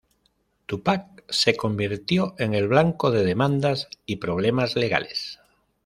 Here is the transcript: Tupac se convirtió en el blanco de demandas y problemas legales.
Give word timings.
Tupac 0.65 1.25
se 1.29 1.55
convirtió 1.55 2.33
en 2.39 2.55
el 2.55 2.67
blanco 2.67 3.11
de 3.11 3.23
demandas 3.23 3.87
y 4.07 4.15
problemas 4.15 4.75
legales. 4.75 5.39